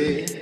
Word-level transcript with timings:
sí. 0.00 0.39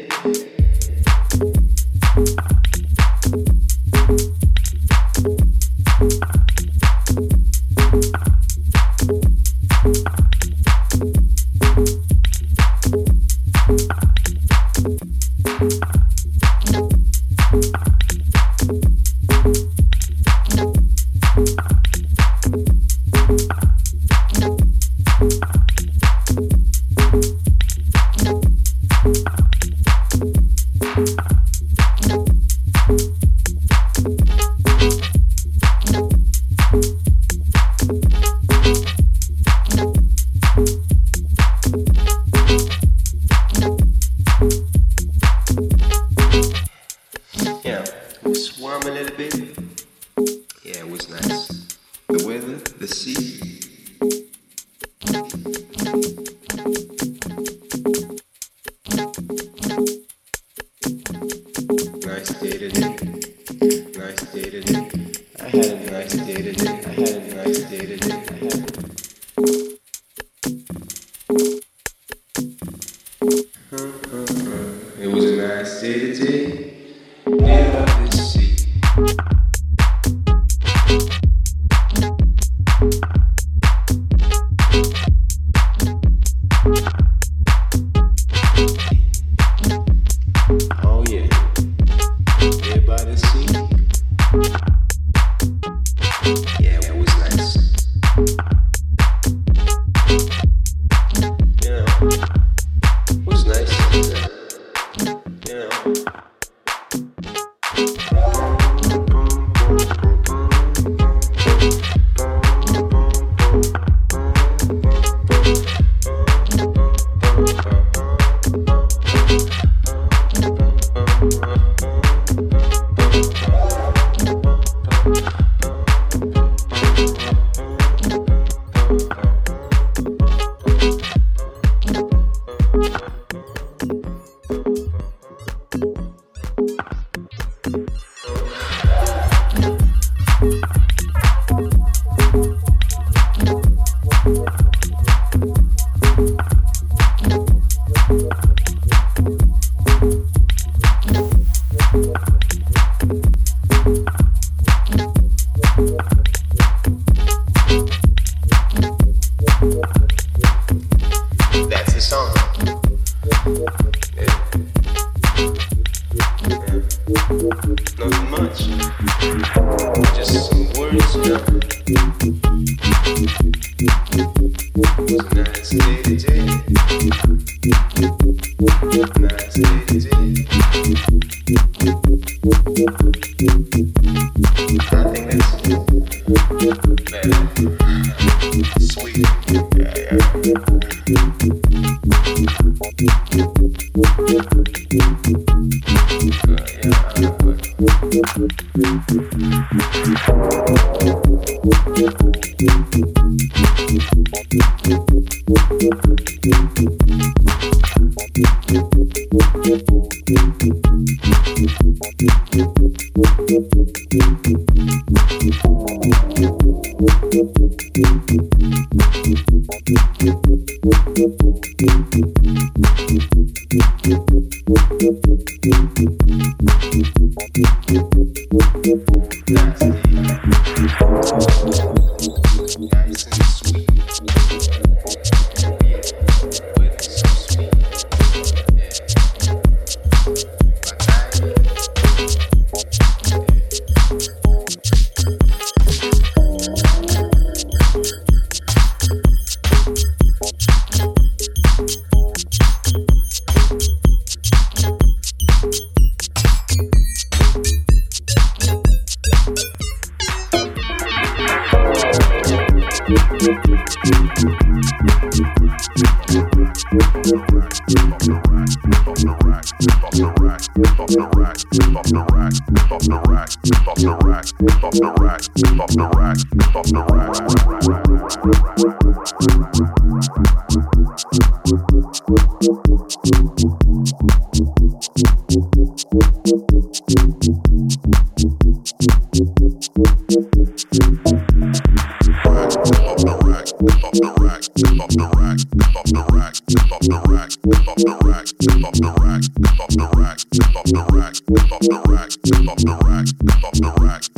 off 303.69 303.75
the 303.75 303.93
rack, 304.03 304.38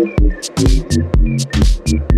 you. 1.92 2.11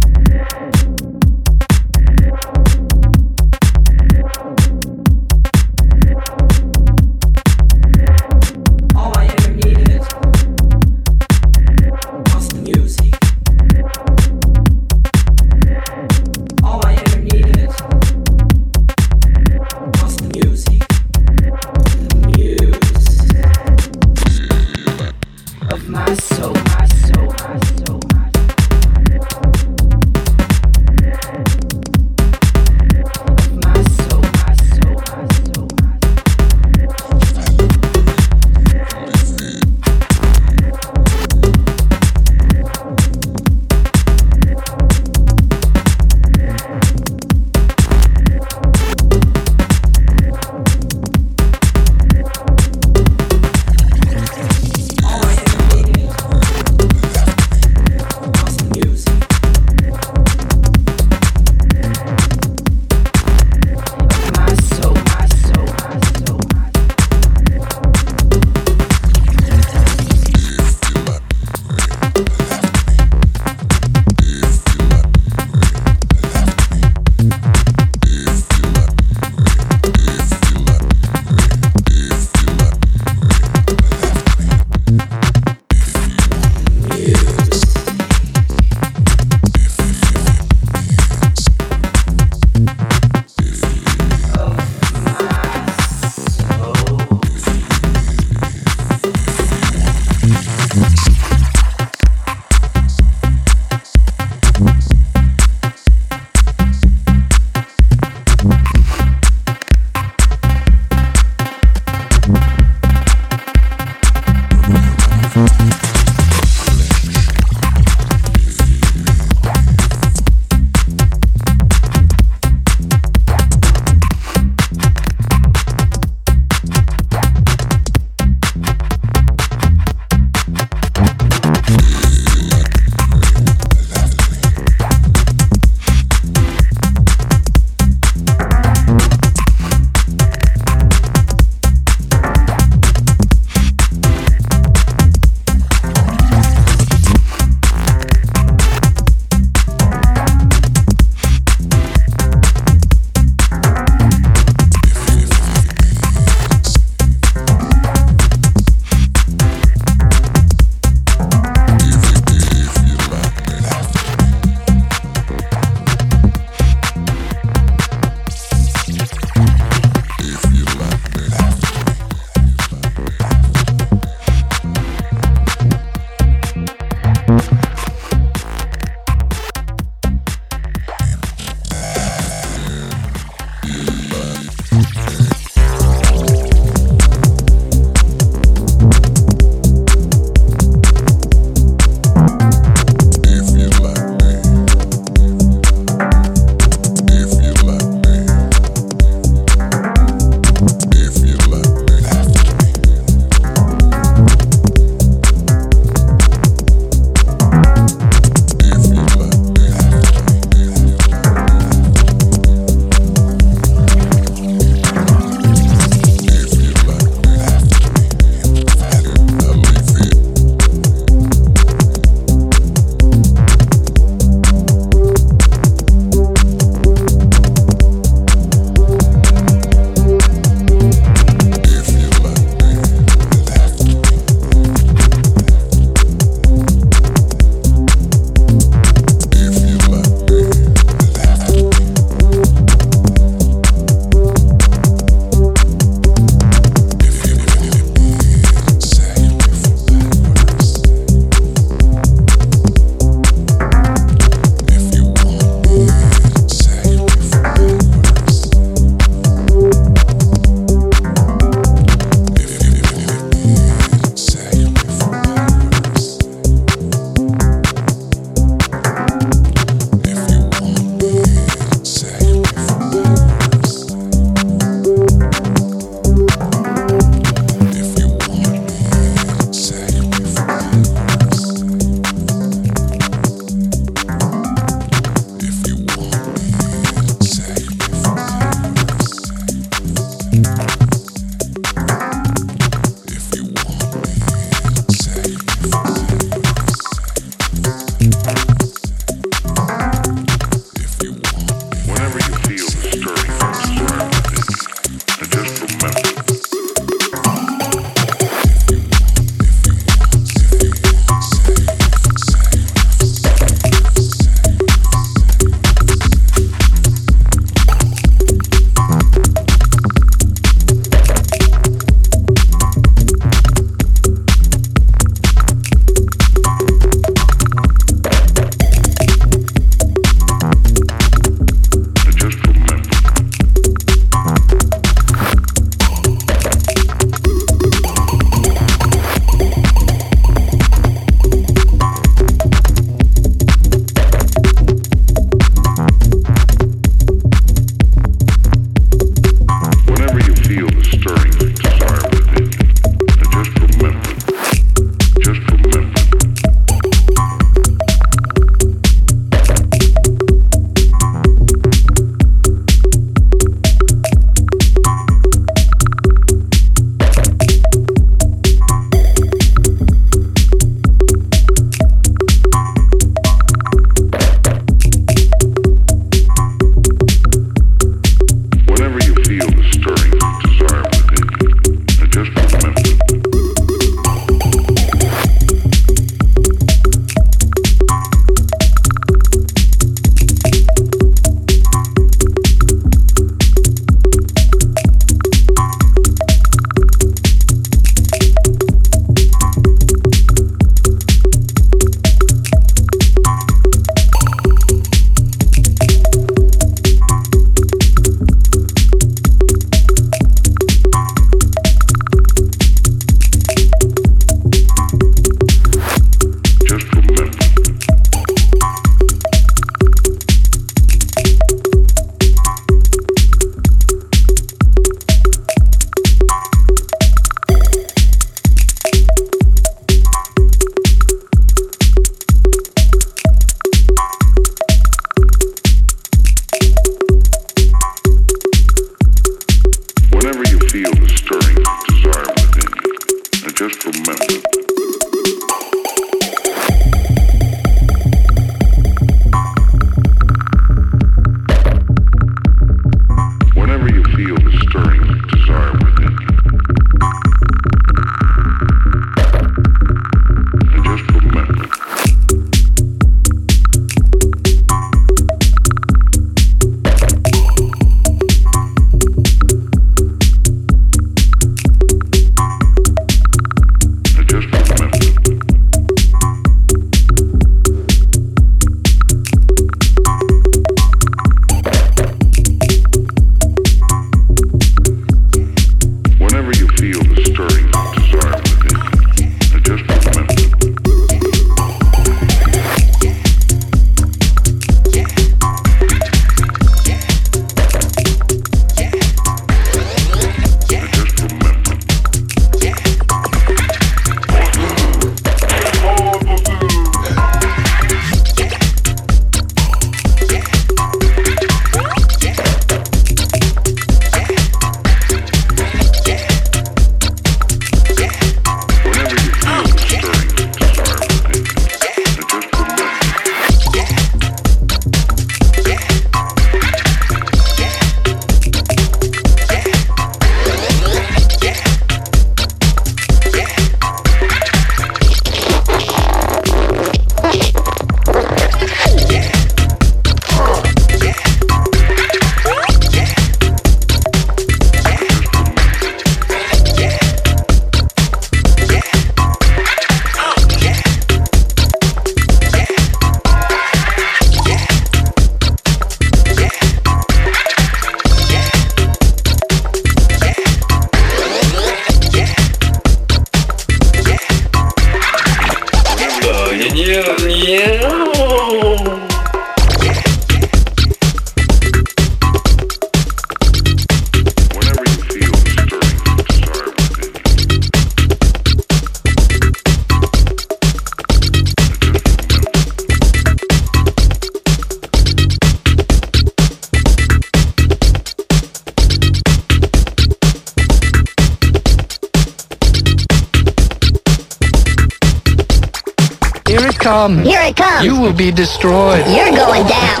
Destroyed. 598.31 599.05
You're 599.07 599.31
going 599.35 599.67
down. 599.67 600.00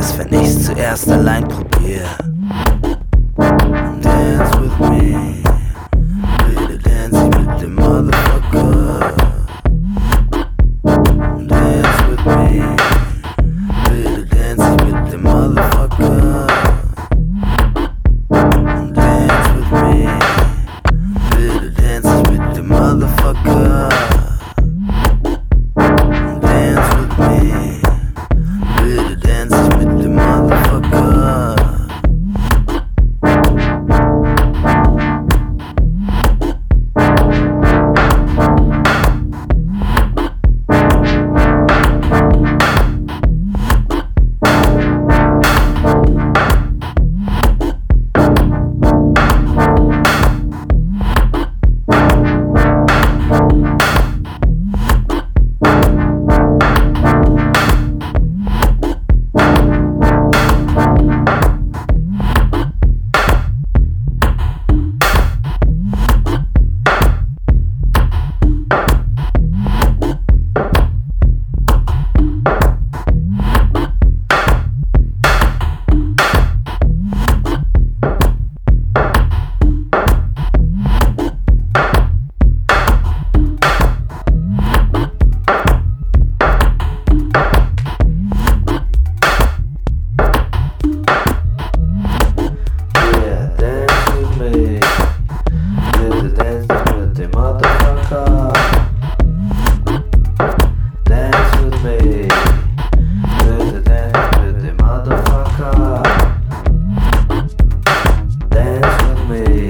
Das, 0.00 0.16
wenn 0.16 0.32
ich's 0.32 0.64
zuerst 0.64 1.10
allein 1.10 1.46
probiere. 1.46 1.69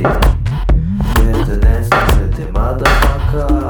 with 0.03 1.47
the 1.47 1.59
dance, 1.61 1.93
at 1.93 2.33
the 2.33 2.47
motherfucker. 2.53 3.70